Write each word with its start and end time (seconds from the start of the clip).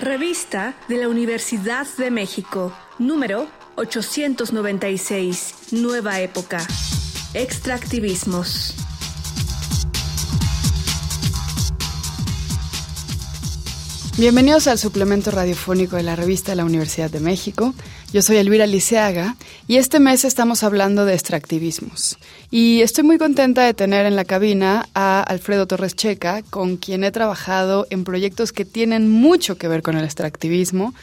Revista 0.00 0.74
de 0.88 0.98
la 0.98 1.08
Universidad 1.08 1.86
de 1.96 2.10
México, 2.10 2.70
número 2.98 3.48
896, 3.76 5.72
Nueva 5.72 6.20
Época. 6.20 6.58
Extractivismos. 7.32 8.85
Bienvenidos 14.18 14.66
al 14.66 14.78
suplemento 14.78 15.30
radiofónico 15.30 15.96
de 15.96 16.02
la 16.02 16.16
revista 16.16 16.52
de 16.52 16.56
la 16.56 16.64
Universidad 16.64 17.10
de 17.10 17.20
México. 17.20 17.74
Yo 18.14 18.22
soy 18.22 18.38
Elvira 18.38 18.66
Liceaga 18.66 19.36
y 19.68 19.76
este 19.76 20.00
mes 20.00 20.24
estamos 20.24 20.62
hablando 20.62 21.04
de 21.04 21.12
extractivismos. 21.12 22.16
Y 22.50 22.80
estoy 22.80 23.04
muy 23.04 23.18
contenta 23.18 23.62
de 23.62 23.74
tener 23.74 24.06
en 24.06 24.16
la 24.16 24.24
cabina 24.24 24.86
a 24.94 25.20
Alfredo 25.20 25.66
Torres 25.66 25.96
Checa, 25.96 26.40
con 26.48 26.78
quien 26.78 27.04
he 27.04 27.10
trabajado 27.10 27.86
en 27.90 28.04
proyectos 28.04 28.52
que 28.52 28.64
tienen 28.64 29.10
mucho 29.10 29.58
que 29.58 29.68
ver 29.68 29.82
con 29.82 29.98
el 29.98 30.04
extractivismo, 30.06 30.94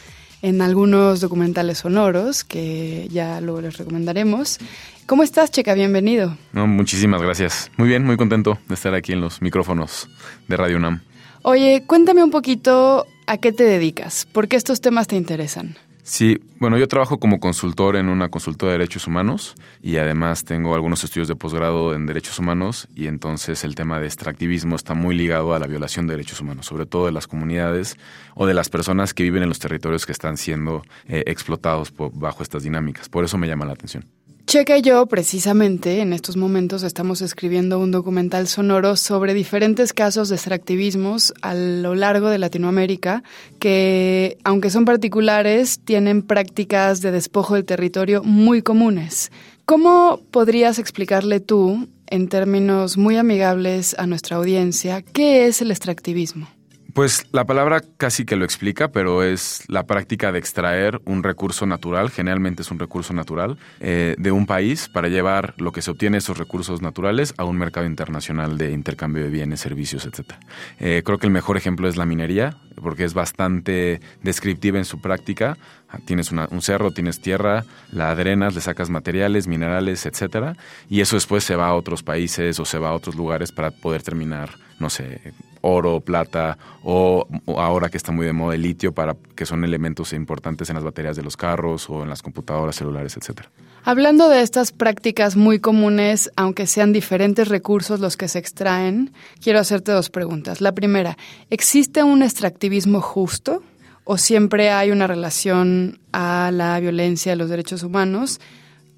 en 0.42 0.64
algunos 0.64 1.22
documentales 1.22 1.78
sonoros 1.78 2.44
que 2.44 3.08
ya 3.12 3.40
luego 3.42 3.62
les 3.62 3.78
recomendaremos. 3.78 4.58
¿Cómo 5.06 5.22
estás, 5.22 5.52
Checa? 5.52 5.76
Bienvenido. 5.76 6.36
No, 6.52 6.66
muchísimas 6.66 7.22
gracias. 7.22 7.70
Muy 7.78 7.90
bien, 7.90 8.04
muy 8.04 8.18
contento 8.18 8.58
de 8.68 8.74
estar 8.74 8.96
aquí 8.96 9.12
en 9.12 9.22
los 9.22 9.40
micrófonos 9.44 10.10
de 10.48 10.58
Radio 10.58 10.78
UNAM. 10.78 11.13
Oye, 11.46 11.84
cuéntame 11.86 12.24
un 12.24 12.32
poquito 12.32 13.06
a 13.28 13.38
qué 13.38 13.52
te 13.52 13.66
dedicas, 13.66 14.26
por 14.32 14.48
qué 14.48 14.56
estos 14.56 14.80
temas 14.80 15.08
te 15.08 15.18
interesan. 15.18 15.76
Sí, 16.02 16.38
bueno, 16.58 16.78
yo 16.78 16.88
trabajo 16.88 17.20
como 17.20 17.42
consultor 17.42 17.98
en 17.98 18.08
una 18.08 18.30
consultora 18.30 18.72
de 18.72 18.78
derechos 18.78 19.08
humanos 19.08 19.56
y 19.82 19.98
además 19.98 20.46
tengo 20.46 20.74
algunos 20.74 21.04
estudios 21.04 21.28
de 21.28 21.36
posgrado 21.36 21.96
en 21.96 22.06
derechos 22.06 22.40
humanos 22.40 22.88
y 22.96 23.08
entonces 23.08 23.66
el 23.66 23.76
tema 23.76 24.00
de 24.00 24.06
extractivismo 24.06 24.78
está 24.78 24.94
muy 24.94 25.18
ligado 25.18 25.54
a 25.54 25.60
la 25.60 25.68
violación 25.68 26.08
de 26.08 26.14
derechos 26.14 26.40
humanos, 26.40 26.66
sobre 26.66 26.86
todo 26.86 27.08
de 27.08 27.12
las 27.12 27.28
comunidades 27.28 27.98
o 28.36 28.46
de 28.46 28.54
las 28.54 28.70
personas 28.70 29.14
que 29.14 29.24
viven 29.24 29.44
en 29.44 29.50
los 29.50 29.60
territorios 29.60 30.06
que 30.06 30.14
están 30.14 30.38
siendo 30.38 30.82
eh, 31.10 31.24
explotados 31.26 31.94
bajo 32.14 32.42
estas 32.42 32.64
dinámicas. 32.64 33.10
Por 33.10 33.26
eso 33.26 33.38
me 33.38 33.48
llama 33.48 33.66
la 33.66 33.74
atención. 33.74 34.06
Checa 34.46 34.78
y 34.78 34.82
yo, 34.82 35.06
precisamente, 35.08 36.02
en 36.02 36.14
estos 36.14 36.38
momentos 36.38 36.84
estamos 36.84 37.22
escribiendo 37.22 37.80
un 37.80 37.92
documental 37.92 38.48
sonoro 38.48 38.96
sobre 38.98 39.34
diferentes 39.34 39.94
casos 39.94 40.30
de 40.30 40.36
extractivismos 40.36 41.34
a 41.42 41.56
lo 41.56 41.96
largo 41.96 42.30
de 42.30 42.38
Latinoamérica 42.38 43.24
que, 43.58 44.38
aunque 44.44 44.70
son 44.70 44.86
particulares, 44.86 45.80
tienen 45.84 46.22
prácticas 46.22 47.02
de 47.02 47.12
despojo 47.12 47.56
del 47.56 47.66
territorio 47.66 48.22
muy 48.22 48.62
comunes. 48.62 49.32
¿Cómo 49.66 50.20
podrías 50.30 50.78
explicarle 50.78 51.40
tú, 51.40 51.88
en 52.08 52.28
términos 52.28 52.98
muy 52.98 53.16
amigables 53.18 53.96
a 53.98 54.06
nuestra 54.06 54.38
audiencia, 54.38 55.02
qué 55.02 55.48
es 55.48 55.62
el 55.62 55.72
extractivismo? 55.72 56.53
Pues 56.94 57.26
la 57.32 57.46
palabra 57.46 57.82
casi 57.98 58.24
que 58.24 58.36
lo 58.36 58.46
explica, 58.46 58.90
pero 58.92 59.24
es 59.24 59.64
la 59.68 59.88
práctica 59.88 60.32
de 60.32 60.38
extraer 60.38 61.02
un 61.06 61.24
recurso 61.24 61.66
natural, 61.66 62.12
generalmente 62.12 62.62
es 62.62 62.70
un 62.70 62.78
recurso 62.78 63.16
natural, 63.16 63.58
eh, 63.80 64.14
de 64.20 64.32
un 64.32 64.46
país 64.46 64.90
para 64.90 65.08
llevar 65.08 65.56
lo 65.58 65.72
que 65.72 65.82
se 65.82 65.90
obtiene 65.90 66.20
esos 66.20 66.38
recursos 66.38 66.84
naturales 66.84 67.34
a 67.38 67.46
un 67.46 67.58
mercado 67.58 67.88
internacional 67.88 68.60
de 68.60 68.74
intercambio 68.74 69.24
de 69.24 69.32
bienes, 69.32 69.60
servicios, 69.60 70.06
etc. 70.06 70.34
Eh, 70.80 71.02
creo 71.04 71.18
que 71.18 71.26
el 71.26 71.34
mejor 71.34 71.58
ejemplo 71.58 71.88
es 71.88 71.98
la 71.98 72.06
minería, 72.06 72.58
porque 72.80 73.06
es 73.06 73.16
bastante 73.16 74.00
descriptiva 74.22 74.78
en 74.78 74.86
su 74.86 75.02
práctica. 75.02 75.58
Tienes 76.06 76.32
un 76.32 76.62
cerro, 76.62 76.92
tienes 76.92 77.20
tierra, 77.22 77.66
la 77.92 78.14
drenas, 78.14 78.54
le 78.54 78.62
sacas 78.62 78.92
materiales, 78.92 79.48
minerales, 79.48 80.06
etc. 80.06 80.56
Y 80.90 81.02
eso 81.02 81.16
después 81.16 81.44
se 81.44 81.56
va 81.56 81.70
a 81.70 81.74
otros 81.74 82.04
países 82.04 82.60
o 82.60 82.66
se 82.66 82.78
va 82.78 82.90
a 82.90 82.94
otros 82.94 83.16
lugares 83.16 83.52
para 83.52 83.72
poder 83.72 84.04
terminar, 84.04 84.52
no 84.80 84.92
sé, 84.92 85.34
oro, 85.64 86.02
plata 86.02 86.58
o, 86.84 87.26
ahora 87.58 87.90
que 87.90 87.98
está 87.98 88.12
muy 88.12 88.26
de 88.26 88.34
moda 88.34 88.54
el 88.56 88.62
litio 88.62 88.92
para 88.92 89.16
que 89.36 89.46
son 89.46 89.64
elementos 89.64 90.14
importantes 90.14 90.70
en 90.70 90.76
las 90.76 90.84
baterías 90.84 91.16
de 91.16 91.24
los 91.24 91.36
carros 91.36 91.90
o 91.90 92.04
en 92.04 92.10
las 92.10 92.22
computadoras 92.22 92.76
celulares, 92.76 93.18
etcétera. 93.18 93.50
Hablando 93.86 94.30
de 94.30 94.42
estas 94.42 94.72
prácticas 94.72 95.36
muy 95.36 95.60
comunes, 95.60 96.32
aunque 96.36 96.68
sean 96.68 96.94
diferentes 96.94 97.48
recursos 97.48 98.00
los 98.00 98.16
que 98.16 98.28
se 98.28 98.40
extraen, 98.40 99.12
quiero 99.42 99.60
hacerte 99.60 99.92
dos 99.92 100.10
preguntas. 100.10 100.62
La 100.62 100.74
primera, 100.74 101.18
¿existe 101.50 102.04
un 102.04 102.24
extractivismo 102.24 103.02
justo 103.02 103.64
o 104.04 104.18
siempre 104.18 104.70
hay 104.70 104.92
una 104.92 105.08
relación 105.08 106.00
a 106.12 106.52
la 106.54 106.80
violencia, 106.80 107.34
a 107.34 107.36
los 107.36 107.50
derechos 107.50 107.84
humanos? 107.84 108.40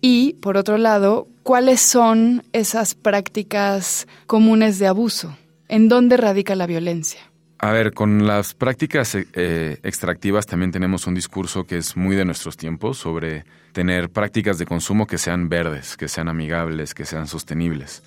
Y, 0.02 0.34
por 0.34 0.58
otro 0.58 0.78
lado, 0.78 1.28
¿cuáles 1.42 1.82
son 1.82 2.44
esas 2.54 2.94
prácticas 2.94 4.08
comunes 4.28 4.78
de 4.78 4.86
abuso? 4.86 5.36
¿En 5.68 5.90
dónde 5.90 6.18
radica 6.18 6.56
la 6.56 6.68
violencia? 6.68 7.22
A 7.58 7.72
ver, 7.72 7.94
con 7.94 8.28
las 8.28 8.54
prácticas 8.54 9.16
eh, 9.16 9.80
extractivas 9.82 10.46
también 10.46 10.72
tenemos 10.72 11.08
un 11.08 11.16
discurso 11.16 11.64
que 11.64 11.78
es 11.78 11.98
muy 11.98 12.16
de 12.16 12.26
nuestros 12.26 12.58
tiempos 12.58 12.98
sobre 12.98 13.46
tener 13.72 14.10
prácticas 14.10 14.60
de 14.60 14.66
consumo 14.66 15.08
que 15.08 15.18
sean 15.18 15.50
verdes, 15.50 15.98
que 15.98 16.08
sean 16.08 16.28
amigables, 16.28 16.94
que 16.94 17.06
sean 17.06 17.28
sostenibles. 17.28 18.04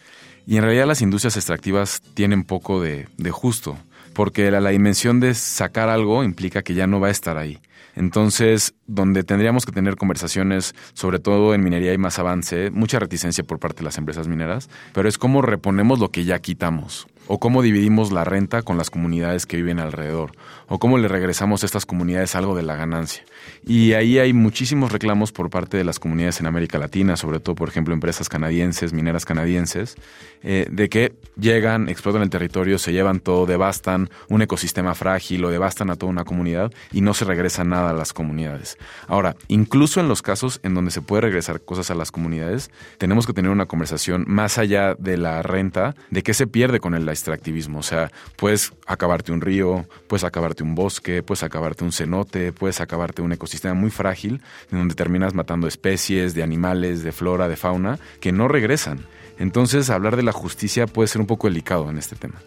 Y 0.46 0.56
en 0.56 0.62
realidad 0.62 0.86
las 0.86 1.02
industrias 1.02 1.36
extractivas 1.36 2.00
tienen 2.14 2.44
poco 2.44 2.80
de, 2.80 3.06
justo, 3.30 3.76
porque 4.14 4.50
la 4.50 4.70
dimensión 4.70 5.19
de 5.19 5.34
sacar 5.34 5.88
algo 5.88 6.22
implica 6.22 6.62
que 6.62 6.75
ya 6.75 6.86
no 6.86 7.00
va 7.00 7.08
a 7.08 7.12
estar 7.12 7.36
ahí. 7.36 7.58
Entonces, 7.96 8.75
donde 8.86 9.25
tendríamos 9.25 9.66
que 9.66 9.72
tener 9.72 9.96
conversaciones, 9.96 10.75
sobre 10.92 11.19
todo 11.19 11.52
en 11.52 11.64
minería 11.64 11.92
y 11.92 11.98
más 11.98 12.19
avance, 12.19 12.70
mucha 12.70 13.00
reticencia 13.00 13.44
por 13.44 13.58
parte 13.58 13.78
de 13.78 13.84
las 13.84 13.98
empresas 13.98 14.28
mineras, 14.28 14.70
pero 14.94 15.08
es 15.08 15.19
cómo 15.19 15.42
reponemos 15.42 15.98
lo 15.98 16.10
que 16.10 16.25
ya 16.25 16.38
quitamos 16.38 17.08
o 17.28 17.39
cómo 17.39 17.62
dividimos 17.62 18.11
la 18.11 18.25
renta 18.25 18.62
con 18.62 18.77
las 18.78 18.91
comunidades 18.91 19.47
que 19.47 19.59
viven 19.59 19.78
alrededor, 19.78 20.33
o 20.66 20.78
cómo 20.78 20.99
le 20.99 21.09
regresamos 21.09 21.62
a 21.62 21.66
estas 21.66 21.87
comunidades 21.87 22.34
algo 22.34 22.56
de 22.56 22.62
la 22.62 22.75
ganancia. 22.75 23.25
Y 23.65 23.93
ahí 23.93 24.19
hay 24.19 24.33
muchísimos 24.33 24.93
reclamos 24.93 25.31
por 25.31 25.50
parte 25.50 25.77
de 25.77 25.84
las 25.84 25.99
comunidades 25.99 26.41
en 26.41 26.47
América 26.47 26.78
Latina, 26.78 27.17
sobre 27.17 27.38
todo, 27.38 27.55
por 27.55 27.69
ejemplo, 27.69 27.94
empresas 27.94 28.28
canadienses, 28.28 28.93
mineras 28.93 29.25
canadienses, 29.25 29.97
eh, 30.43 30.67
de 30.71 30.88
que 30.88 31.15
llegan, 31.38 31.88
explotan 31.88 32.22
el 32.22 32.31
territorio, 32.31 32.78
se 32.78 32.93
llevan 32.93 33.21
todo, 33.21 33.47
devastan 33.47 34.09
un 34.28 34.43
ecosistema 34.43 34.94
frágil 34.94 35.44
o 35.44 35.50
devastan 35.50 35.91
a 35.91 35.97
toda 35.97 36.11
una 36.11 36.25
comunidad 36.25 36.72
y 36.93 37.00
no 37.00 37.15
se 37.15 37.25
regresa 37.25 37.65
nada 37.65 37.91
a 37.91 37.94
las 37.94 38.12
comunidades. 38.12 38.78
Ahora, 39.06 39.37
incluso 39.49 40.00
en 40.00 40.09
los 40.09 40.22
casos 40.22 40.61
en 40.62 40.75
donde 40.75 40.91
se 40.91 41.03
puede 41.03 41.22
regresar 41.22 41.61
cosas 41.61 41.91
a 41.91 41.94
las 41.94 42.11
comunidades, 42.11 42.71
tenemos 42.99 43.27
que 43.27 43.33
tener 43.33 43.50
una 43.50 43.67
conversación 43.67 44.25
más 44.27 44.59
allá 44.59 44.94
de 44.94 45.17
la 45.17 45.43
renta, 45.43 45.94
de 46.11 46.22
qué 46.22 46.34
se 46.34 46.47
pierde 46.47 46.81
con 46.81 46.94
el 46.94 47.05
extractivismo. 47.19 47.81
O 47.81 47.83
sea, 47.83 48.11
puedes 48.37 48.73
acabarte 48.87 49.33
un 49.33 49.41
río, 49.41 49.87
puedes 50.06 50.25
acabarte 50.25 50.62
un 50.62 50.75
bosque, 50.75 51.23
puedes 51.23 51.43
acabarte 51.43 51.84
un 51.84 51.93
cenote, 51.93 52.53
puedes 52.53 52.81
acabarte 52.81 53.23
un 53.23 53.33
ecosistema 53.33 53.75
muy 53.75 53.91
frágil 53.91 54.41
en 54.71 54.79
donde 54.79 54.95
terminas 54.95 55.34
matando 55.34 55.69
especies 55.69 56.34
de 56.34 56.43
animales, 56.43 57.03
de 57.03 57.12
flora, 57.12 57.49
de 57.49 57.56
fauna, 57.56 57.99
que 58.21 58.33
no 58.33 58.49
regresan. 58.49 59.06
Entonces, 59.38 59.91
hablar 59.91 60.16
de 60.16 60.22
la 60.22 60.32
justicia 60.32 60.87
puede 60.87 61.09
ser 61.09 61.21
un 61.21 61.26
poco 61.26 61.49
delicado 61.49 61.88
en 61.91 61.99
este 61.99 62.16
tema. 62.16 62.41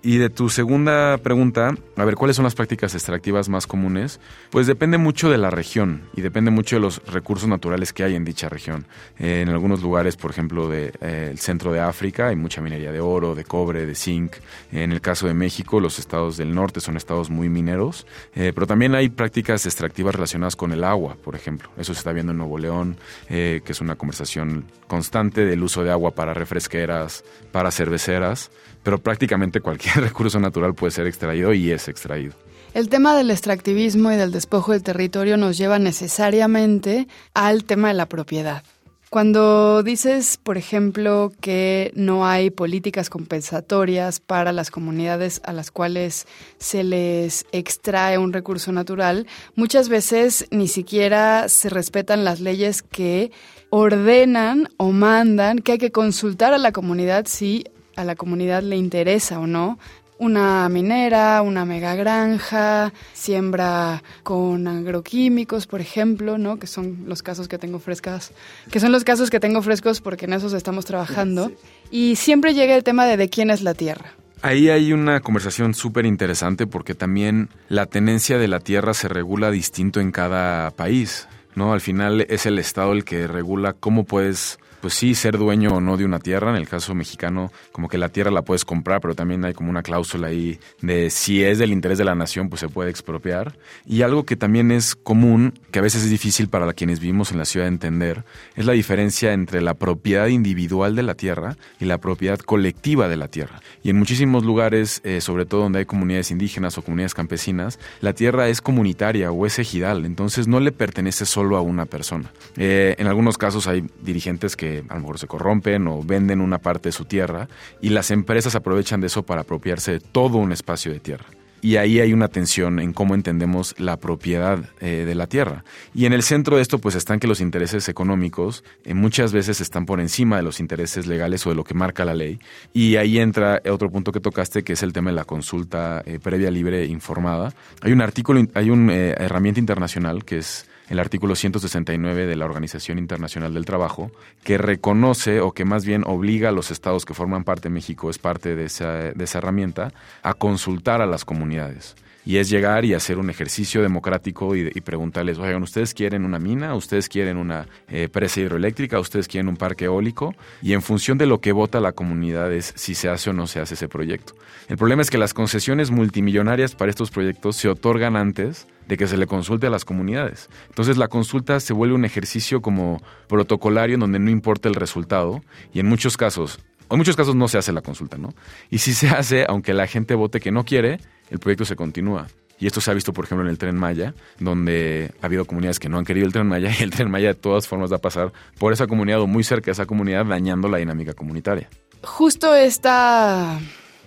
Y 0.00 0.18
de 0.18 0.30
tu 0.30 0.48
segunda 0.48 1.18
pregunta, 1.18 1.74
a 1.96 2.04
ver, 2.04 2.14
¿cuáles 2.14 2.36
son 2.36 2.44
las 2.44 2.54
prácticas 2.54 2.94
extractivas 2.94 3.48
más 3.48 3.66
comunes? 3.66 4.20
Pues 4.50 4.68
depende 4.68 4.96
mucho 4.96 5.28
de 5.28 5.38
la 5.38 5.50
región 5.50 6.02
y 6.14 6.20
depende 6.20 6.52
mucho 6.52 6.76
de 6.76 6.80
los 6.80 7.04
recursos 7.06 7.48
naturales 7.48 7.92
que 7.92 8.04
hay 8.04 8.14
en 8.14 8.24
dicha 8.24 8.48
región. 8.48 8.86
Eh, 9.18 9.40
en 9.42 9.48
algunos 9.48 9.82
lugares, 9.82 10.16
por 10.16 10.30
ejemplo, 10.30 10.68
del 10.68 10.92
de, 10.92 11.32
eh, 11.32 11.34
centro 11.36 11.72
de 11.72 11.80
África, 11.80 12.28
hay 12.28 12.36
mucha 12.36 12.60
minería 12.60 12.92
de 12.92 13.00
oro, 13.00 13.34
de 13.34 13.44
cobre, 13.44 13.86
de 13.86 13.96
zinc. 13.96 14.36
En 14.70 14.92
el 14.92 15.00
caso 15.00 15.26
de 15.26 15.34
México, 15.34 15.80
los 15.80 15.98
estados 15.98 16.36
del 16.36 16.54
norte 16.54 16.80
son 16.80 16.96
estados 16.96 17.28
muy 17.28 17.48
mineros, 17.48 18.06
eh, 18.36 18.52
pero 18.54 18.68
también 18.68 18.94
hay 18.94 19.08
prácticas 19.08 19.66
extractivas 19.66 20.14
relacionadas 20.14 20.54
con 20.54 20.70
el 20.70 20.84
agua, 20.84 21.16
por 21.24 21.34
ejemplo. 21.34 21.70
Eso 21.76 21.92
se 21.92 21.98
está 21.98 22.12
viendo 22.12 22.30
en 22.30 22.38
Nuevo 22.38 22.56
León, 22.56 22.96
que 23.28 23.62
es 23.66 23.80
una 23.80 23.96
conversación 23.96 24.64
constante 24.86 25.44
del 25.44 25.62
uso 25.62 25.82
de 25.82 25.90
agua 25.90 26.12
para 26.12 26.34
refresqueras, 26.38 27.24
para 27.52 27.70
cerveceras 27.70 28.50
pero 28.82 28.98
prácticamente 28.98 29.60
cualquier 29.60 29.96
recurso 30.00 30.40
natural 30.40 30.74
puede 30.74 30.90
ser 30.90 31.06
extraído 31.06 31.52
y 31.52 31.70
es 31.70 31.88
extraído. 31.88 32.32
El 32.72 32.88
tema 32.88 33.14
del 33.14 33.30
extractivismo 33.30 34.12
y 34.12 34.16
del 34.16 34.32
despojo 34.32 34.72
del 34.72 34.82
territorio 34.82 35.36
nos 35.36 35.58
lleva 35.58 35.78
necesariamente 35.78 37.06
al 37.34 37.64
tema 37.64 37.88
de 37.88 37.94
la 37.94 38.06
propiedad. 38.06 38.62
Cuando 39.10 39.82
dices, 39.82 40.38
por 40.42 40.58
ejemplo, 40.58 41.32
que 41.40 41.92
no 41.94 42.26
hay 42.26 42.50
políticas 42.50 43.08
compensatorias 43.08 44.20
para 44.20 44.52
las 44.52 44.70
comunidades 44.70 45.40
a 45.44 45.54
las 45.54 45.70
cuales 45.70 46.26
se 46.58 46.84
les 46.84 47.46
extrae 47.52 48.18
un 48.18 48.34
recurso 48.34 48.70
natural, 48.70 49.26
muchas 49.54 49.88
veces 49.88 50.46
ni 50.50 50.68
siquiera 50.68 51.48
se 51.48 51.70
respetan 51.70 52.24
las 52.24 52.40
leyes 52.40 52.82
que 52.82 53.32
ordenan 53.70 54.68
o 54.76 54.92
mandan 54.92 55.58
que 55.58 55.72
hay 55.72 55.78
que 55.78 55.92
consultar 55.92 56.52
a 56.54 56.58
la 56.58 56.72
comunidad 56.72 57.26
si 57.26 57.64
a 57.96 58.04
la 58.04 58.16
comunidad 58.16 58.62
le 58.62 58.76
interesa 58.76 59.40
o 59.40 59.46
no. 59.46 59.78
Una 60.20 60.68
minera, 60.68 61.42
una 61.42 61.64
mega 61.64 61.94
granja, 61.94 62.92
siembra 63.12 64.02
con 64.24 64.66
agroquímicos, 64.66 65.68
por 65.68 65.80
ejemplo, 65.80 66.38
¿no? 66.38 66.58
Que 66.58 66.66
son 66.66 67.04
los 67.06 67.22
casos 67.22 67.46
que 67.46 67.56
tengo 67.56 67.78
frescas, 67.78 68.32
que 68.70 68.80
son 68.80 68.90
los 68.90 69.04
casos 69.04 69.30
que 69.30 69.38
tengo 69.38 69.62
frescos 69.62 70.00
porque 70.00 70.24
en 70.24 70.32
esos 70.32 70.54
estamos 70.54 70.86
trabajando. 70.86 71.52
Y 71.92 72.16
siempre 72.16 72.54
llega 72.54 72.74
el 72.74 72.82
tema 72.82 73.06
de 73.06 73.16
de 73.16 73.28
quién 73.28 73.50
es 73.50 73.62
la 73.62 73.74
tierra. 73.74 74.12
Ahí 74.42 74.70
hay 74.70 74.92
una 74.92 75.20
conversación 75.20 75.74
súper 75.74 76.06
interesante 76.06 76.66
porque 76.66 76.94
también 76.94 77.48
la 77.68 77.86
tenencia 77.86 78.38
de 78.38 78.48
la 78.48 78.60
tierra 78.60 78.94
se 78.94 79.08
regula 79.08 79.50
distinto 79.50 80.00
en 80.00 80.12
cada 80.12 80.70
país. 80.72 81.28
¿No? 81.58 81.74
Al 81.74 81.82
final 81.82 82.22
es 82.22 82.46
el 82.46 82.58
Estado 82.58 82.92
el 82.92 83.04
que 83.04 83.26
regula 83.26 83.74
cómo 83.74 84.04
puedes 84.04 84.58
pues 84.80 84.94
sí, 84.94 85.14
ser 85.14 85.38
dueño 85.38 85.70
o 85.70 85.80
no 85.80 85.96
de 85.96 86.04
una 86.04 86.18
tierra. 86.18 86.50
En 86.50 86.56
el 86.56 86.68
caso 86.68 86.94
mexicano, 86.94 87.52
como 87.72 87.88
que 87.88 87.98
la 87.98 88.08
tierra 88.08 88.30
la 88.30 88.42
puedes 88.42 88.64
comprar, 88.64 89.00
pero 89.00 89.14
también 89.14 89.44
hay 89.44 89.54
como 89.54 89.70
una 89.70 89.82
cláusula 89.82 90.28
ahí 90.28 90.58
de 90.80 91.10
si 91.10 91.42
es 91.42 91.58
del 91.58 91.72
interés 91.72 91.98
de 91.98 92.04
la 92.04 92.14
nación, 92.14 92.48
pues 92.48 92.60
se 92.60 92.68
puede 92.68 92.90
expropiar. 92.90 93.58
Y 93.86 94.02
algo 94.02 94.24
que 94.24 94.36
también 94.36 94.70
es 94.70 94.94
común, 94.94 95.54
que 95.70 95.78
a 95.78 95.82
veces 95.82 96.04
es 96.04 96.10
difícil 96.10 96.48
para 96.48 96.72
quienes 96.72 97.00
vivimos 97.00 97.32
en 97.32 97.38
la 97.38 97.44
ciudad 97.44 97.66
de 97.66 97.72
entender, 97.72 98.24
es 98.56 98.66
la 98.66 98.72
diferencia 98.72 99.32
entre 99.32 99.60
la 99.60 99.74
propiedad 99.74 100.28
individual 100.28 100.94
de 100.94 101.02
la 101.02 101.14
tierra 101.14 101.56
y 101.80 101.84
la 101.84 101.98
propiedad 101.98 102.38
colectiva 102.38 103.08
de 103.08 103.16
la 103.16 103.28
tierra. 103.28 103.60
Y 103.82 103.90
en 103.90 103.98
muchísimos 103.98 104.44
lugares, 104.44 105.00
eh, 105.04 105.20
sobre 105.20 105.46
todo 105.46 105.62
donde 105.62 105.80
hay 105.80 105.86
comunidades 105.86 106.30
indígenas 106.30 106.78
o 106.78 106.82
comunidades 106.82 107.14
campesinas, 107.14 107.78
la 108.00 108.12
tierra 108.12 108.48
es 108.48 108.60
comunitaria 108.60 109.30
o 109.30 109.46
es 109.46 109.58
ejidal, 109.58 110.04
entonces 110.04 110.46
no 110.48 110.60
le 110.60 110.72
pertenece 110.72 111.26
solo 111.26 111.56
a 111.56 111.60
una 111.60 111.86
persona. 111.86 112.30
Eh, 112.56 112.94
en 112.98 113.06
algunos 113.06 113.38
casos 113.38 113.66
hay 113.66 113.84
dirigentes 114.02 114.56
que 114.56 114.67
a 114.88 114.94
lo 114.94 115.00
mejor 115.00 115.18
se 115.18 115.26
corrompen 115.26 115.86
o 115.88 116.02
venden 116.02 116.40
una 116.40 116.58
parte 116.58 116.88
de 116.88 116.92
su 116.92 117.04
tierra 117.04 117.48
y 117.80 117.90
las 117.90 118.10
empresas 118.10 118.54
aprovechan 118.54 119.00
de 119.00 119.08
eso 119.08 119.22
para 119.22 119.42
apropiarse 119.42 119.92
de 119.92 120.00
todo 120.00 120.38
un 120.38 120.52
espacio 120.52 120.92
de 120.92 121.00
tierra. 121.00 121.26
Y 121.60 121.76
ahí 121.76 121.98
hay 121.98 122.12
una 122.12 122.28
tensión 122.28 122.78
en 122.78 122.92
cómo 122.92 123.14
entendemos 123.14 123.74
la 123.78 123.96
propiedad 123.96 124.60
eh, 124.80 125.04
de 125.04 125.14
la 125.14 125.26
tierra. 125.26 125.64
Y 125.92 126.06
en 126.06 126.12
el 126.12 126.22
centro 126.22 126.56
de 126.56 126.62
esto 126.62 126.78
pues 126.78 126.94
están 126.94 127.18
que 127.18 127.26
los 127.26 127.40
intereses 127.40 127.88
económicos 127.88 128.62
eh, 128.84 128.94
muchas 128.94 129.32
veces 129.32 129.60
están 129.60 129.84
por 129.84 130.00
encima 130.00 130.36
de 130.36 130.42
los 130.42 130.60
intereses 130.60 131.06
legales 131.06 131.44
o 131.46 131.50
de 131.50 131.56
lo 131.56 131.64
que 131.64 131.74
marca 131.74 132.04
la 132.04 132.14
ley. 132.14 132.38
Y 132.72 132.96
ahí 132.96 133.18
entra 133.18 133.60
otro 133.68 133.90
punto 133.90 134.12
que 134.12 134.20
tocaste 134.20 134.62
que 134.62 134.74
es 134.74 134.82
el 134.82 134.92
tema 134.92 135.10
de 135.10 135.16
la 135.16 135.24
consulta 135.24 136.02
eh, 136.06 136.20
previa, 136.22 136.50
libre 136.50 136.86
informada. 136.86 137.52
Hay 137.82 137.92
un 137.92 138.02
artículo, 138.02 138.40
hay 138.54 138.70
una 138.70 138.94
herramienta 138.94 139.58
internacional 139.58 140.24
que 140.24 140.38
es 140.38 140.68
el 140.88 140.98
artículo 140.98 141.34
169 141.34 142.26
de 142.26 142.36
la 142.36 142.44
Organización 142.44 142.98
Internacional 142.98 143.54
del 143.54 143.64
Trabajo, 143.64 144.10
que 144.44 144.58
reconoce 144.58 145.40
o 145.40 145.52
que 145.52 145.64
más 145.64 145.84
bien 145.84 146.04
obliga 146.06 146.48
a 146.48 146.52
los 146.52 146.70
estados 146.70 147.04
que 147.04 147.14
forman 147.14 147.44
parte 147.44 147.68
de 147.68 147.74
México, 147.74 148.10
es 148.10 148.18
parte 148.18 148.56
de 148.56 148.64
esa, 148.64 148.92
de 149.12 149.24
esa 149.24 149.38
herramienta, 149.38 149.92
a 150.22 150.34
consultar 150.34 151.02
a 151.02 151.06
las 151.06 151.24
comunidades 151.24 151.96
y 152.28 152.36
es 152.36 152.50
llegar 152.50 152.84
y 152.84 152.92
hacer 152.92 153.16
un 153.16 153.30
ejercicio 153.30 153.80
democrático 153.80 154.54
y, 154.54 154.68
preguntarles, 154.82 155.38
oigan, 155.38 155.62
¿ustedes 155.62 155.94
quieren 155.94 156.26
una 156.26 156.38
mina? 156.38 156.74
¿Ustedes 156.74 157.08
quieren 157.08 157.38
una 157.38 157.66
eh, 157.88 158.10
presa 158.10 158.40
hidroeléctrica? 158.40 159.00
¿Ustedes 159.00 159.28
quieren 159.28 159.48
un 159.48 159.56
parque 159.56 159.86
eólico? 159.86 160.34
Y 160.60 160.74
en 160.74 160.82
función 160.82 161.16
de 161.16 161.24
lo 161.24 161.40
que 161.40 161.52
vota 161.52 161.80
la 161.80 161.92
comunidad 161.92 162.52
es 162.52 162.74
si 162.76 162.94
se 162.94 163.08
hace 163.08 163.30
o 163.30 163.32
no 163.32 163.46
se 163.46 163.60
hace 163.60 163.72
ese 163.72 163.88
proyecto. 163.88 164.34
El 164.68 164.76
problema 164.76 165.00
es 165.00 165.08
que 165.08 165.16
las 165.16 165.32
concesiones 165.32 165.90
multimillonarias 165.90 166.74
para 166.74 166.90
estos 166.90 167.10
proyectos 167.10 167.56
se 167.56 167.70
otorgan 167.70 168.14
antes 168.14 168.66
de 168.88 168.96
que 168.96 169.06
se 169.06 169.16
le 169.16 169.26
consulte 169.26 169.66
a 169.66 169.70
las 169.70 169.84
comunidades. 169.84 170.48
Entonces 170.68 170.96
la 170.96 171.08
consulta 171.08 171.60
se 171.60 171.72
vuelve 171.72 171.94
un 171.94 172.04
ejercicio 172.04 172.60
como 172.60 173.00
protocolario 173.28 173.94
en 173.94 174.00
donde 174.00 174.18
no 174.18 174.30
importa 174.30 174.68
el 174.68 174.74
resultado 174.74 175.42
y 175.72 175.80
en 175.80 175.86
muchos 175.86 176.16
casos, 176.16 176.58
en 176.90 176.96
muchos 176.96 177.16
casos 177.16 177.34
no 177.34 177.48
se 177.48 177.58
hace 177.58 177.72
la 177.72 177.82
consulta, 177.82 178.16
¿no? 178.16 178.34
Y 178.70 178.78
si 178.78 178.94
se 178.94 179.08
hace, 179.08 179.44
aunque 179.46 179.74
la 179.74 179.86
gente 179.86 180.14
vote 180.14 180.40
que 180.40 180.50
no 180.50 180.64
quiere, 180.64 180.98
el 181.30 181.38
proyecto 181.38 181.64
se 181.64 181.76
continúa. 181.76 182.26
Y 182.60 182.66
esto 182.66 182.80
se 182.80 182.90
ha 182.90 182.94
visto, 182.94 183.12
por 183.12 183.24
ejemplo, 183.24 183.44
en 183.44 183.50
el 183.50 183.58
tren 183.58 183.76
Maya, 183.76 184.14
donde 184.40 185.12
ha 185.22 185.26
habido 185.26 185.44
comunidades 185.44 185.78
que 185.78 185.88
no 185.88 185.98
han 185.98 186.04
querido 186.04 186.26
el 186.26 186.32
tren 186.32 186.48
Maya 186.48 186.72
y 186.80 186.82
el 186.82 186.90
tren 186.90 187.10
Maya 187.10 187.28
de 187.28 187.34
todas 187.34 187.68
formas 187.68 187.92
va 187.92 187.96
a 187.96 188.00
pasar 188.00 188.32
por 188.58 188.72
esa 188.72 188.86
comunidad 188.86 189.20
o 189.20 189.26
muy 189.26 189.44
cerca 189.44 189.66
de 189.66 189.72
esa 189.72 189.86
comunidad, 189.86 190.24
dañando 190.24 190.68
la 190.68 190.78
dinámica 190.78 191.12
comunitaria. 191.12 191.68
Justo 192.02 192.54
esta 192.54 193.60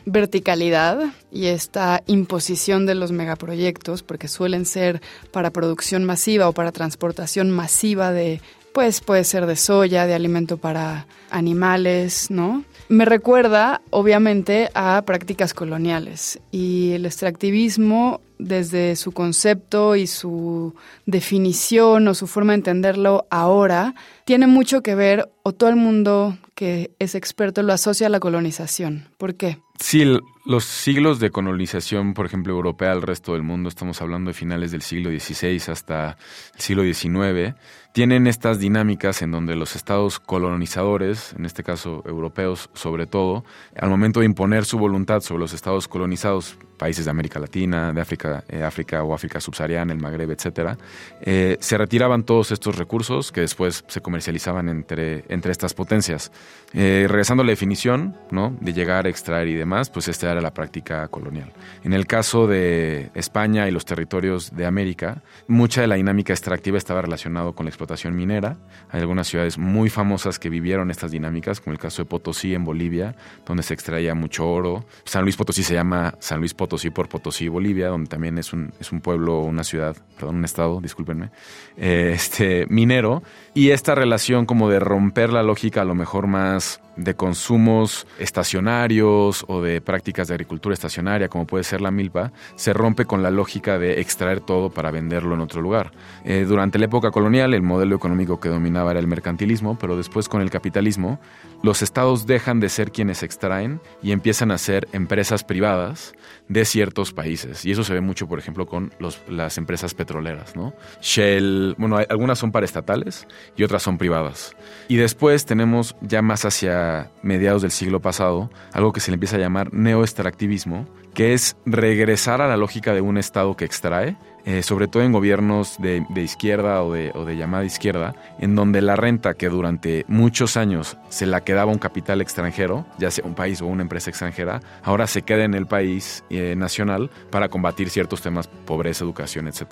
verticalidad 0.06 1.14
y 1.32 1.48
esta 1.48 2.04
imposición 2.08 2.86
de 2.86 2.96
los 2.96 3.12
megaproyectos, 3.12 4.04
porque 4.04 4.28
suelen 4.28 4.66
ser 4.66 5.02
para 5.32 5.52
producción 5.52 6.04
masiva 6.04 6.48
o 6.50 6.54
para 6.54 6.72
transportación 6.72 7.52
masiva 7.52 8.12
de, 8.12 8.42
pues 8.74 9.02
puede 9.02 9.24
ser 9.24 9.46
de 9.46 9.56
soya, 9.56 10.06
de 10.06 10.14
alimento 10.14 10.58
para 10.58 11.08
animales, 11.30 12.32
¿no? 12.32 12.64
Me 12.90 13.06
recuerda, 13.06 13.82
obviamente, 13.90 14.70
a 14.74 15.02
prácticas 15.06 15.54
coloniales 15.54 16.40
y 16.52 16.92
el 16.92 17.06
extractivismo 17.06 18.20
desde 18.38 18.96
su 18.96 19.12
concepto 19.12 19.96
y 19.96 20.08
su 20.08 20.74
definición 21.06 22.08
o 22.08 22.14
su 22.14 22.28
forma 22.28 22.54
de 22.54 22.58
entenderlo 22.58 23.28
ahora, 23.30 23.96
tiene 24.26 24.48
mucho 24.48 24.82
que 24.82 24.96
ver, 24.96 25.30
o 25.44 25.54
todo 25.54 25.70
el 25.70 25.76
mundo 25.76 26.38
que 26.56 26.92
es 27.00 27.16
experto 27.16 27.64
lo 27.64 27.72
asocia 27.72 28.08
a 28.08 28.10
la 28.10 28.20
colonización. 28.20 29.08
¿Por 29.18 29.36
qué? 29.36 29.60
cilj 29.82 30.20
los 30.46 30.66
siglos 30.66 31.20
de 31.20 31.30
colonización, 31.30 32.14
por 32.14 32.26
ejemplo, 32.26 32.54
europea 32.54 32.92
al 32.92 33.02
resto 33.02 33.34
del 33.34 33.44
mundo, 33.44 33.70
estamos 33.70 34.02
hablando 34.02 34.30
de 34.30 34.34
finales 34.34 34.72
del 34.72 34.82
siglo 34.82 35.10
XVI 35.10 35.72
hasta 35.72 36.18
el 36.56 36.62
siglo 36.62 36.84
XIX, 36.84 37.56
tienen 37.94 38.26
estas 38.26 38.60
dinámicas 38.60 39.22
en 39.22 39.32
donde 39.32 39.56
los 39.56 39.76
estados 39.76 40.20
colonizadores, 40.20 41.34
en 41.38 41.46
este 41.46 41.62
caso 41.62 42.04
europeos 42.06 42.70
sobre 42.74 43.06
todo, 43.06 43.44
al 43.78 43.90
momento 43.90 44.22
de 44.22 44.28
imponer 44.28 44.64
su 44.64 44.78
voluntad 44.78 45.20
sobre 45.20 45.42
los 45.42 45.54
estados 45.54 45.90
colonizados, 45.90 46.58
países 46.78 47.06
de 47.06 47.12
América 47.12 47.40
Latina, 47.40 47.92
de 47.94 48.02
África, 48.02 48.44
eh, 48.48 48.64
África 48.64 49.04
o 49.04 49.14
África 49.14 49.40
subsahariana, 49.40 49.94
el 49.94 50.00
Magreb, 50.00 50.32
etcétera, 50.32 50.78
eh, 51.22 51.58
se 51.60 51.78
retiraban 51.78 52.24
todos 52.24 52.52
estos 52.52 52.78
recursos 52.78 53.32
que 53.32 53.42
después 53.42 53.84
se 53.88 54.02
comercializaban 54.02 54.70
entre, 54.70 55.26
entre 55.28 55.52
estas 55.52 55.74
potencias. 55.74 56.32
Eh, 56.74 57.06
regresando 57.08 57.44
a 57.44 57.46
la 57.46 57.52
definición, 57.52 58.16
¿no? 58.32 58.58
De 58.62 58.74
llegar, 58.74 59.06
extraer 59.06 59.50
y 59.50 59.56
demás, 59.56 59.90
pues 59.90 60.08
era 60.32 60.42
la 60.42 60.54
práctica 60.54 61.08
colonial. 61.08 61.52
En 61.84 61.94
el 61.94 62.08
caso 62.08 62.48
de 62.48 63.12
España 63.14 63.68
y 63.68 63.72
los 63.72 63.86
territorios 63.86 64.56
de 64.56 64.66
América, 64.66 65.22
mucha 65.48 65.82
de 65.82 65.88
la 65.88 65.96
dinámica 65.96 66.34
extractiva 66.34 66.78
estaba 66.78 67.02
relacionado 67.02 67.54
con 67.54 67.66
la 67.66 67.70
explotación 67.70 68.16
minera. 68.16 68.58
Hay 68.90 69.02
algunas 69.02 69.28
ciudades 69.28 69.58
muy 69.58 69.90
famosas 69.90 70.40
que 70.40 70.50
vivieron 70.50 70.92
estas 70.92 71.12
dinámicas, 71.12 71.60
como 71.60 71.74
el 71.74 71.80
caso 71.80 72.04
de 72.04 72.10
Potosí 72.10 72.54
en 72.54 72.64
Bolivia, 72.64 73.16
donde 73.46 73.64
se 73.64 73.74
extraía 73.74 74.16
mucho 74.16 74.50
oro. 74.50 74.86
San 75.04 75.24
Luis 75.24 75.36
Potosí 75.36 75.64
se 75.64 75.74
llama 75.74 76.16
San 76.20 76.40
Luis 76.40 76.54
Potosí 76.54 76.90
por 76.90 77.10
Potosí, 77.10 77.48
Bolivia, 77.48 77.90
donde 77.90 78.10
también 78.10 78.38
es 78.38 78.54
un, 78.54 78.74
es 78.80 78.92
un 78.92 79.02
pueblo, 79.02 79.40
una 79.40 79.64
ciudad, 79.64 79.96
perdón, 80.18 80.38
un 80.38 80.46
estado, 80.46 80.80
discúlpenme, 80.82 81.32
eh, 81.78 82.12
este, 82.14 82.66
minero. 82.70 83.24
Y 83.54 83.72
esta 83.72 83.96
relación 83.96 84.46
como 84.46 84.70
de 84.70 84.80
romper 84.80 85.32
la 85.32 85.44
lógica 85.44 85.82
a 85.82 85.86
lo 85.86 85.96
mejor 85.96 86.28
más 86.28 86.82
de 86.96 87.16
consumos 87.16 88.06
estacionarios 88.20 89.46
o 89.48 89.62
de 89.62 89.82
prácticas 89.82 90.28
de 90.28 90.34
agricultura 90.34 90.74
estacionaria, 90.74 91.30
como 91.30 91.46
puede 91.48 91.64
ser 91.64 91.82
la 91.82 91.92
milpa, 91.92 92.32
se 92.56 92.74
rompe 92.74 93.06
con 93.06 93.24
la 93.24 93.32
lógica 93.32 93.80
de 93.80 94.02
extraer 94.02 94.42
todo 94.42 94.70
para 94.70 94.92
venderlo 94.92 95.36
en 95.36 95.42
otro 95.42 95.62
lugar. 95.62 95.92
Eh, 96.24 96.46
durante 96.48 96.80
la 96.80 96.86
época 96.86 97.12
colonial, 97.12 97.54
el 97.54 97.62
modelo 97.62 97.96
económico 97.96 98.40
que 98.40 98.50
dominaba 98.50 98.92
era 98.92 99.00
el 99.00 99.08
mercantilismo, 99.08 99.78
pero 99.78 99.98
después 99.98 100.28
con 100.28 100.42
el 100.42 100.50
capitalismo, 100.50 101.20
los 101.64 101.82
estados 101.82 102.26
dejan 102.26 102.60
de 102.60 102.70
ser 102.70 102.92
quienes 102.92 103.24
extraen 103.24 103.82
y 104.02 104.12
empiezan 104.12 104.52
a 104.52 104.58
ser 104.58 104.88
empresas 104.94 105.44
privadas 105.44 106.14
de 106.48 106.66
ciertos 106.66 107.14
países. 107.14 107.66
Y 107.66 107.72
eso 107.72 107.84
se 107.84 107.94
ve 107.94 108.02
mucho, 108.02 108.28
por 108.28 108.40
ejemplo, 108.40 108.66
con 108.66 108.94
las 109.28 109.58
empresas 109.58 109.94
petroleras, 109.94 110.56
¿no? 110.56 110.74
Shell, 111.02 111.76
bueno, 111.78 111.98
algunas 112.10 112.40
son 112.40 112.52
paraestatales 112.52 113.28
y 113.56 113.64
otras 113.64 113.84
son 113.84 113.98
privadas. 113.98 114.56
Y 114.88 114.98
después 114.98 115.46
tenemos 115.46 115.96
ya 116.02 116.22
más 116.22 116.46
hacia 116.46 117.12
mediados 117.22 117.62
del 117.62 117.72
siglo 117.72 118.02
pasado 118.02 118.50
algo 118.74 118.92
que 118.92 119.00
se 119.00 119.12
le 119.12 119.16
empieza 119.16 119.38
a 119.38 119.40
llamar 119.40 119.74
neoextractivismo, 119.74 120.88
que 121.14 121.34
es 121.34 121.56
regresar 121.66 122.42
a 122.42 122.48
la 122.48 122.58
lógica 122.58 122.94
de 122.94 123.02
un 123.02 123.18
Estado 123.18 123.56
que 123.56 123.66
extrae, 123.66 124.18
eh, 124.46 124.64
sobre 124.64 124.88
todo 124.88 125.04
en 125.04 125.12
gobiernos 125.12 125.78
de, 125.80 126.06
izquierda 126.16 126.84
o 126.84 126.94
de, 126.94 127.38
llamada 127.38 127.64
izquierda, 127.64 128.16
en 128.40 128.56
donde 128.56 128.82
la 128.82 128.96
renta 128.96 129.34
que 129.36 129.50
durante 129.50 130.06
muchos 130.08 130.58
años 130.58 130.98
se 131.10 131.26
la 131.26 131.42
quedaba 131.42 131.72
un 131.72 131.78
capital 131.78 132.22
extranjero, 132.22 132.86
ya 132.98 133.12
sea 133.12 133.26
un 133.26 133.36
país 133.36 133.62
o 133.62 133.68
una 133.68 133.84
empresa 133.84 134.10
extranjera, 134.10 134.62
ahora 134.84 135.08
se 135.08 135.22
queda 135.22 135.44
en 135.44 135.54
el 135.54 135.68
país 135.68 136.24
eh, 136.30 136.56
nacional 136.56 137.10
para 137.30 137.50
combatir 137.50 137.90
ciertos 137.90 138.22
temas, 138.22 138.48
pobreza, 138.48 139.04
educación, 139.04 139.48
etc. 139.48 139.68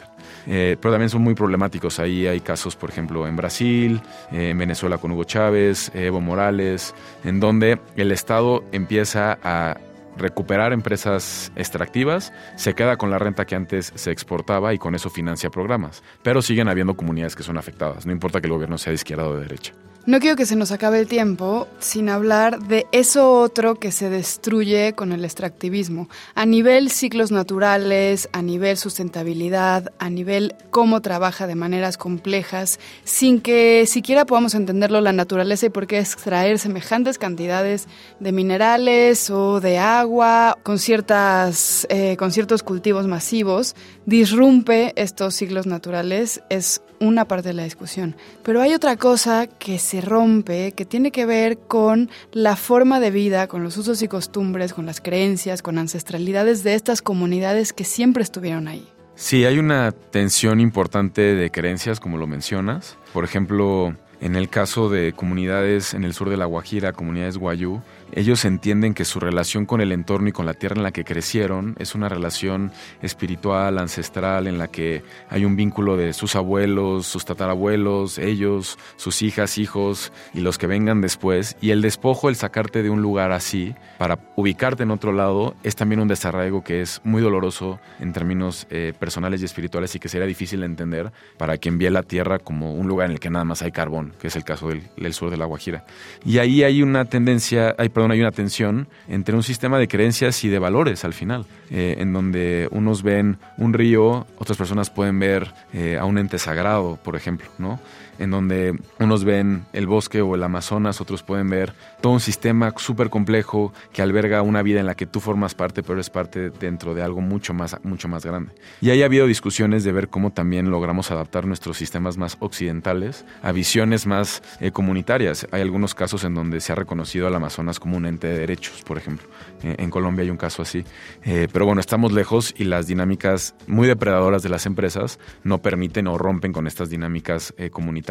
Eh, 0.47 0.77
pero 0.79 0.93
también 0.93 1.09
son 1.09 1.21
muy 1.21 1.33
problemáticos. 1.33 1.99
Ahí 1.99 2.27
hay 2.27 2.39
casos, 2.39 2.75
por 2.75 2.89
ejemplo, 2.89 3.27
en 3.27 3.35
Brasil, 3.35 4.01
en 4.31 4.57
Venezuela 4.57 4.97
con 4.97 5.11
Hugo 5.11 5.23
Chávez, 5.23 5.91
Evo 5.93 6.21
Morales, 6.21 6.93
en 7.23 7.39
donde 7.39 7.79
el 7.95 8.11
Estado 8.11 8.63
empieza 8.71 9.37
a 9.43 9.77
recuperar 10.19 10.73
empresas 10.73 11.51
extractivas, 11.55 12.33
se 12.55 12.75
queda 12.75 12.97
con 12.97 13.09
la 13.09 13.19
renta 13.19 13.45
que 13.45 13.55
antes 13.55 13.91
se 13.95 14.11
exportaba 14.11 14.73
y 14.73 14.77
con 14.77 14.95
eso 14.95 15.09
financia 15.09 15.49
programas. 15.49 16.03
Pero 16.21 16.41
siguen 16.41 16.67
habiendo 16.67 16.95
comunidades 16.95 17.35
que 17.35 17.43
son 17.43 17.57
afectadas, 17.57 18.05
no 18.05 18.11
importa 18.11 18.41
que 18.41 18.47
el 18.47 18.53
gobierno 18.53 18.77
sea 18.77 18.91
de 18.91 18.95
izquierda 18.95 19.27
o 19.27 19.35
de 19.35 19.41
derecha. 19.41 19.73
No 20.05 20.19
quiero 20.19 20.37
que 20.37 20.45
se 20.45 20.55
nos 20.55 20.71
acabe 20.71 20.99
el 20.99 21.07
tiempo 21.07 21.67
sin 21.79 22.09
hablar 22.09 22.59
de 22.63 22.87
eso 22.91 23.33
otro 23.33 23.75
que 23.75 23.91
se 23.91 24.09
destruye 24.09 24.93
con 24.93 25.11
el 25.11 25.25
extractivismo, 25.25 26.07
a 26.35 26.45
nivel 26.45 26.89
ciclos 26.89 27.31
naturales, 27.31 28.29
a 28.31 28.41
nivel 28.41 28.77
sustentabilidad, 28.77 29.91
a 29.99 30.09
nivel 30.09 30.55
cómo 30.71 31.01
trabaja 31.01 31.47
de 31.47 31.55
maneras 31.55 31.97
complejas, 31.97 32.79
sin 33.03 33.41
que 33.41 33.85
siquiera 33.87 34.25
podamos 34.25 34.55
entenderlo 34.55 35.01
la 35.01 35.11
naturaleza 35.11 35.65
y 35.65 35.69
por 35.69 35.85
qué 35.85 35.99
extraer 35.99 36.59
semejantes 36.59 37.17
cantidades 37.17 37.87
de 38.19 38.31
minerales 38.31 39.29
o 39.29 39.59
de 39.59 39.79
agua 39.79 40.57
con, 40.63 40.79
ciertas, 40.79 41.85
eh, 41.89 42.15
con 42.17 42.31
ciertos 42.31 42.63
cultivos 42.63 43.05
masivos 43.05 43.75
disrumpe 44.05 44.93
estos 44.95 45.35
ciclos 45.35 45.67
naturales 45.67 46.41
es 46.49 46.81
una 46.99 47.25
parte 47.25 47.49
de 47.49 47.53
la 47.53 47.63
discusión. 47.63 48.15
Pero 48.43 48.61
hay 48.61 48.73
otra 48.73 48.97
cosa 48.97 49.47
que 49.47 49.79
se 49.89 50.01
rompe, 50.01 50.73
que 50.73 50.85
tiene 50.85 51.11
que 51.11 51.25
ver 51.25 51.57
con 51.57 52.11
la 52.31 52.55
forma 52.55 52.99
de 52.99 53.09
vida, 53.09 53.47
con 53.47 53.63
los 53.63 53.75
usos 53.75 54.01
y 54.03 54.07
costumbres, 54.07 54.73
con 54.73 54.85
las 54.85 55.01
creencias, 55.01 55.63
con 55.63 55.79
ancestralidades 55.79 56.63
de 56.63 56.75
estas 56.75 57.01
comunidades 57.01 57.73
que 57.73 57.83
siempre 57.83 58.21
estuvieron 58.21 58.67
ahí. 58.67 58.87
Sí, 59.15 59.45
hay 59.45 59.57
una 59.57 59.91
tensión 59.91 60.59
importante 60.59 61.21
de 61.33 61.49
creencias, 61.49 61.99
como 61.99 62.17
lo 62.17 62.27
mencionas. 62.27 62.97
Por 63.13 63.23
ejemplo, 63.23 63.95
en 64.21 64.35
el 64.35 64.47
caso 64.47 64.89
de 64.89 65.13
comunidades 65.13 65.95
en 65.95 66.03
el 66.03 66.13
sur 66.13 66.29
de 66.29 66.37
La 66.37 66.45
Guajira, 66.45 66.93
comunidades 66.93 67.37
guayú, 67.37 67.81
ellos 68.13 68.45
entienden 68.45 68.93
que 68.93 69.05
su 69.05 69.19
relación 69.19 69.65
con 69.65 69.81
el 69.81 69.91
entorno 69.91 70.29
y 70.29 70.31
con 70.31 70.45
la 70.45 70.53
tierra 70.53 70.75
en 70.75 70.83
la 70.83 70.91
que 70.91 71.03
crecieron 71.03 71.75
es 71.79 71.95
una 71.95 72.09
relación 72.09 72.71
espiritual, 73.01 73.77
ancestral, 73.77 74.47
en 74.47 74.57
la 74.57 74.67
que 74.67 75.03
hay 75.29 75.45
un 75.45 75.55
vínculo 75.55 75.97
de 75.97 76.13
sus 76.13 76.35
abuelos, 76.35 77.05
sus 77.05 77.25
tatarabuelos, 77.25 78.17
ellos, 78.17 78.77
sus 78.95 79.21
hijas, 79.21 79.57
hijos 79.57 80.11
y 80.33 80.41
los 80.41 80.57
que 80.57 80.67
vengan 80.67 81.01
después. 81.01 81.57
Y 81.61 81.71
el 81.71 81.81
despojo, 81.81 82.29
el 82.29 82.35
sacarte 82.35 82.83
de 82.83 82.89
un 82.89 83.01
lugar 83.01 83.31
así 83.31 83.75
para 83.97 84.19
ubicarte 84.35 84.83
en 84.83 84.91
otro 84.91 85.11
lado, 85.11 85.55
es 85.63 85.75
también 85.75 86.01
un 86.01 86.07
desarraigo 86.07 86.63
que 86.63 86.81
es 86.81 87.01
muy 87.03 87.21
doloroso 87.21 87.79
en 87.99 88.13
términos 88.13 88.67
eh, 88.69 88.93
personales 88.97 89.41
y 89.41 89.45
espirituales 89.45 89.95
y 89.95 89.99
que 89.99 90.09
sería 90.09 90.27
difícil 90.27 90.61
de 90.61 90.65
entender 90.65 91.11
para 91.37 91.57
quien 91.57 91.77
ve 91.77 91.89
la 91.89 92.03
tierra 92.03 92.39
como 92.39 92.73
un 92.73 92.87
lugar 92.87 93.07
en 93.07 93.13
el 93.13 93.19
que 93.19 93.29
nada 93.29 93.45
más 93.45 93.61
hay 93.61 93.71
carbón, 93.71 94.13
que 94.19 94.27
es 94.27 94.35
el 94.35 94.43
caso 94.43 94.69
del, 94.69 94.83
del 94.97 95.13
sur 95.13 95.29
de 95.29 95.37
la 95.37 95.45
Guajira. 95.45 95.85
Y 96.25 96.37
ahí 96.39 96.63
hay 96.63 96.81
una 96.81 97.05
tendencia, 97.05 97.75
hay 97.77 97.89
hay 98.07 98.21
una 98.21 98.31
tensión 98.31 98.87
entre 99.07 99.35
un 99.35 99.43
sistema 99.43 99.77
de 99.77 99.87
creencias 99.87 100.43
y 100.43 100.49
de 100.49 100.59
valores 100.59 101.03
al 101.03 101.13
final, 101.13 101.45
eh, 101.69 101.95
en 101.99 102.13
donde 102.13 102.67
unos 102.71 103.03
ven 103.03 103.37
un 103.57 103.73
río, 103.73 104.25
otras 104.37 104.57
personas 104.57 104.89
pueden 104.89 105.19
ver 105.19 105.53
eh, 105.73 105.97
a 105.99 106.05
un 106.05 106.17
ente 106.17 106.39
sagrado, 106.39 106.97
por 107.03 107.15
ejemplo, 107.15 107.47
¿no? 107.57 107.79
En 108.19 108.31
donde 108.31 108.77
unos 108.99 109.23
ven 109.23 109.65
el 109.73 109.87
bosque 109.87 110.21
o 110.21 110.35
el 110.35 110.43
Amazonas, 110.43 111.01
otros 111.01 111.23
pueden 111.23 111.49
ver 111.49 111.73
todo 112.01 112.13
un 112.13 112.19
sistema 112.19 112.73
súper 112.77 113.09
complejo 113.09 113.73
que 113.93 114.01
alberga 114.01 114.41
una 114.41 114.61
vida 114.61 114.79
en 114.79 114.85
la 114.85 114.95
que 114.95 115.05
tú 115.05 115.19
formas 115.19 115.55
parte, 115.55 115.81
pero 115.83 115.99
es 115.99 116.09
parte 116.09 116.49
dentro 116.49 116.93
de 116.93 117.01
algo 117.01 117.21
mucho 117.21 117.53
más, 117.53 117.77
mucho 117.83 118.07
más 118.07 118.25
grande. 118.25 118.51
Y 118.81 118.89
ahí 118.89 119.01
ha 119.01 119.05
habido 119.05 119.25
discusiones 119.25 119.83
de 119.83 119.91
ver 119.91 120.09
cómo 120.09 120.31
también 120.31 120.69
logramos 120.69 121.11
adaptar 121.11 121.45
nuestros 121.45 121.77
sistemas 121.77 122.17
más 122.17 122.37
occidentales 122.39 123.25
a 123.41 123.51
visiones 123.51 124.05
más 124.05 124.43
eh, 124.59 124.71
comunitarias. 124.71 125.47
Hay 125.51 125.61
algunos 125.61 125.95
casos 125.95 126.23
en 126.25 126.35
donde 126.35 126.59
se 126.59 126.73
ha 126.73 126.75
reconocido 126.75 127.27
al 127.27 127.35
Amazonas 127.35 127.79
como 127.79 127.97
un 127.97 128.05
ente 128.05 128.27
de 128.27 128.39
derechos, 128.39 128.83
por 128.83 128.97
ejemplo. 128.97 129.27
Eh, 129.63 129.75
en 129.79 129.89
Colombia 129.89 130.23
hay 130.23 130.29
un 130.29 130.37
caso 130.37 130.61
así. 130.61 130.83
Eh, 131.23 131.47
pero 131.51 131.65
bueno, 131.65 131.79
estamos 131.79 132.11
lejos 132.11 132.53
y 132.57 132.65
las 132.65 132.87
dinámicas 132.87 133.55
muy 133.67 133.87
depredadoras 133.87 134.43
de 134.43 134.49
las 134.49 134.65
empresas 134.65 135.19
no 135.43 135.61
permiten 135.61 136.07
o 136.07 136.17
rompen 136.17 136.51
con 136.51 136.67
estas 136.67 136.89
dinámicas 136.89 137.53
comunitarias 137.71 138.08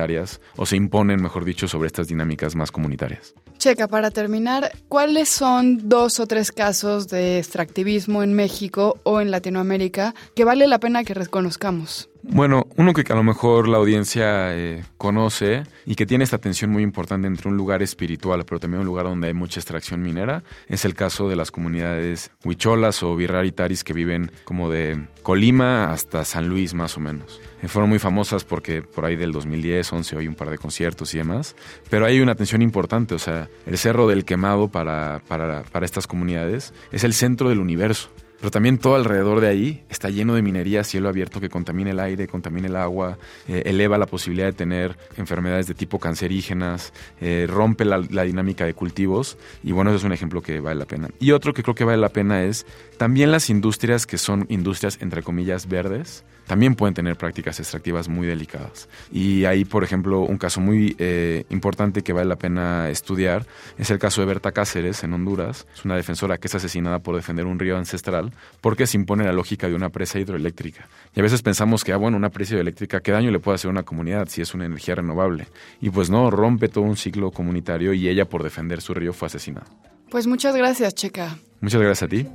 o 0.56 0.66
se 0.66 0.76
imponen, 0.76 1.20
mejor 1.22 1.44
dicho, 1.44 1.68
sobre 1.68 1.88
estas 1.88 2.08
dinámicas 2.08 2.54
más 2.54 2.70
comunitarias. 2.70 3.34
Checa, 3.58 3.88
para 3.88 4.10
terminar, 4.10 4.70
¿cuáles 4.88 5.28
son 5.28 5.88
dos 5.88 6.20
o 6.20 6.26
tres 6.26 6.52
casos 6.52 7.08
de 7.08 7.38
extractivismo 7.38 8.22
en 8.22 8.34
México 8.34 8.98
o 9.02 9.20
en 9.20 9.30
Latinoamérica 9.30 10.14
que 10.36 10.44
vale 10.44 10.68
la 10.68 10.78
pena 10.78 11.02
que 11.02 11.14
reconozcamos? 11.14 12.07
Bueno, 12.30 12.66
uno 12.76 12.92
que 12.92 13.10
a 13.10 13.16
lo 13.16 13.22
mejor 13.22 13.68
la 13.68 13.78
audiencia 13.78 14.54
eh, 14.54 14.84
conoce 14.98 15.64
y 15.86 15.94
que 15.94 16.04
tiene 16.04 16.24
esta 16.24 16.36
tensión 16.36 16.70
muy 16.70 16.82
importante 16.82 17.26
entre 17.26 17.48
un 17.48 17.56
lugar 17.56 17.82
espiritual, 17.82 18.44
pero 18.44 18.60
también 18.60 18.80
un 18.82 18.86
lugar 18.86 19.06
donde 19.06 19.28
hay 19.28 19.34
mucha 19.34 19.58
extracción 19.58 20.02
minera, 20.02 20.44
es 20.68 20.84
el 20.84 20.94
caso 20.94 21.28
de 21.28 21.36
las 21.36 21.50
comunidades 21.50 22.30
huicholas 22.44 23.02
o 23.02 23.16
birraritaris 23.16 23.82
que 23.82 23.94
viven 23.94 24.30
como 24.44 24.70
de 24.70 25.08
Colima 25.22 25.90
hasta 25.90 26.24
San 26.26 26.48
Luis 26.48 26.74
más 26.74 26.98
o 26.98 27.00
menos. 27.00 27.40
Eh, 27.62 27.68
fueron 27.68 27.88
muy 27.88 27.98
famosas 27.98 28.44
porque 28.44 28.82
por 28.82 29.06
ahí 29.06 29.16
del 29.16 29.32
2010, 29.32 29.90
11 29.90 30.18
hay 30.18 30.28
un 30.28 30.34
par 30.34 30.50
de 30.50 30.58
conciertos 30.58 31.14
y 31.14 31.18
demás, 31.18 31.56
pero 31.88 32.04
hay 32.04 32.20
una 32.20 32.34
tensión 32.34 32.60
importante, 32.60 33.14
o 33.14 33.18
sea, 33.18 33.48
el 33.66 33.78
Cerro 33.78 34.06
del 34.06 34.26
Quemado 34.26 34.68
para, 34.68 35.22
para, 35.26 35.62
para 35.62 35.86
estas 35.86 36.06
comunidades 36.06 36.74
es 36.92 37.04
el 37.04 37.14
centro 37.14 37.48
del 37.48 37.58
universo. 37.58 38.10
Pero 38.38 38.50
también 38.52 38.78
todo 38.78 38.94
alrededor 38.94 39.40
de 39.40 39.48
ahí 39.48 39.84
está 39.88 40.10
lleno 40.10 40.34
de 40.34 40.42
minería 40.42 40.82
a 40.82 40.84
cielo 40.84 41.08
abierto 41.08 41.40
que 41.40 41.48
contamina 41.48 41.90
el 41.90 41.98
aire, 41.98 42.28
contamina 42.28 42.68
el 42.68 42.76
agua, 42.76 43.18
eh, 43.48 43.62
eleva 43.66 43.98
la 43.98 44.06
posibilidad 44.06 44.46
de 44.46 44.52
tener 44.52 44.96
enfermedades 45.16 45.66
de 45.66 45.74
tipo 45.74 45.98
cancerígenas, 45.98 46.92
eh, 47.20 47.46
rompe 47.48 47.84
la, 47.84 47.98
la, 48.10 48.22
dinámica 48.22 48.64
de 48.64 48.74
cultivos 48.74 49.38
y 49.64 49.72
bueno, 49.72 49.90
eso 49.90 49.98
es 49.98 50.04
un 50.04 50.12
ejemplo 50.12 50.40
que 50.40 50.60
vale 50.60 50.78
la 50.78 50.86
pena. 50.86 51.08
Y 51.18 51.32
otro 51.32 51.52
que 51.52 51.64
creo 51.64 51.74
que 51.74 51.84
vale 51.84 51.98
la 51.98 52.10
pena 52.10 52.44
es 52.44 52.64
también 52.96 53.32
las 53.32 53.50
industrias 53.50 54.06
que 54.06 54.18
son 54.18 54.46
industrias 54.48 54.98
entre 55.00 55.22
comillas 55.22 55.66
verdes, 55.66 56.24
también 56.48 56.74
pueden 56.74 56.94
tener 56.94 57.16
prácticas 57.16 57.60
extractivas 57.60 58.08
muy 58.08 58.26
delicadas. 58.26 58.88
Y 59.12 59.44
ahí, 59.44 59.64
por 59.66 59.84
ejemplo, 59.84 60.22
un 60.22 60.38
caso 60.38 60.60
muy 60.60 60.96
eh, 60.98 61.44
importante 61.50 62.02
que 62.02 62.14
vale 62.14 62.26
la 62.26 62.36
pena 62.36 62.88
estudiar 62.88 63.46
es 63.76 63.90
el 63.90 63.98
caso 63.98 64.22
de 64.22 64.26
Berta 64.26 64.50
Cáceres 64.50 65.04
en 65.04 65.12
Honduras. 65.12 65.66
Es 65.76 65.84
una 65.84 65.94
defensora 65.94 66.38
que 66.38 66.48
es 66.48 66.54
asesinada 66.54 67.00
por 67.00 67.14
defender 67.14 67.44
un 67.44 67.58
río 67.58 67.76
ancestral 67.76 68.32
porque 68.62 68.86
se 68.86 68.96
impone 68.96 69.24
la 69.24 69.32
lógica 69.32 69.68
de 69.68 69.74
una 69.74 69.90
presa 69.90 70.18
hidroeléctrica. 70.18 70.88
Y 71.14 71.20
a 71.20 71.22
veces 71.22 71.42
pensamos 71.42 71.84
que, 71.84 71.92
ah, 71.92 71.98
bueno, 71.98 72.16
una 72.16 72.30
presa 72.30 72.54
hidroeléctrica, 72.54 73.00
¿qué 73.00 73.12
daño 73.12 73.30
le 73.30 73.40
puede 73.40 73.56
hacer 73.56 73.68
a 73.68 73.72
una 73.72 73.82
comunidad 73.82 74.28
si 74.28 74.40
es 74.40 74.54
una 74.54 74.64
energía 74.64 74.94
renovable? 74.94 75.48
Y 75.82 75.90
pues 75.90 76.08
no, 76.08 76.30
rompe 76.30 76.68
todo 76.68 76.84
un 76.84 76.96
ciclo 76.96 77.30
comunitario 77.30 77.92
y 77.92 78.08
ella 78.08 78.24
por 78.24 78.42
defender 78.42 78.80
su 78.80 78.94
río 78.94 79.12
fue 79.12 79.26
asesinada. 79.26 79.66
Pues 80.10 80.26
muchas 80.26 80.56
gracias, 80.56 80.94
Checa. 80.94 81.36
Muchas 81.60 81.82
gracias 81.82 82.02
a 82.04 82.08
ti. 82.08 82.26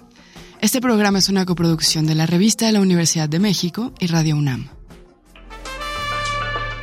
Este 0.60 0.80
programa 0.80 1.18
es 1.18 1.28
una 1.28 1.46
coproducción 1.46 2.06
de 2.06 2.14
la 2.14 2.26
revista 2.26 2.66
de 2.66 2.72
la 2.72 2.80
Universidad 2.80 3.28
de 3.28 3.38
México 3.38 3.92
y 4.00 4.08
Radio 4.08 4.36
UNAM. 4.36 4.68